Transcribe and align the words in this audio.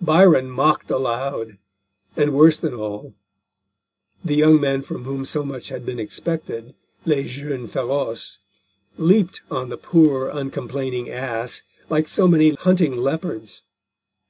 Byron 0.00 0.48
mocked 0.50 0.90
aloud, 0.90 1.58
and, 2.16 2.32
worse 2.32 2.58
than 2.58 2.72
all, 2.72 3.12
the 4.24 4.34
young 4.34 4.58
men 4.58 4.80
from 4.80 5.04
whom 5.04 5.26
so 5.26 5.44
much 5.44 5.68
had 5.68 5.84
been 5.84 5.98
expected, 5.98 6.74
les 7.04 7.24
jeunes 7.24 7.70
feroces, 7.70 8.38
leaped 8.96 9.42
on 9.50 9.68
the 9.68 9.76
poor 9.76 10.28
uncomplaining 10.30 11.10
Ass 11.10 11.60
like 11.90 12.08
so 12.08 12.26
many 12.26 12.54
hunting 12.54 12.96
leopards. 12.96 13.60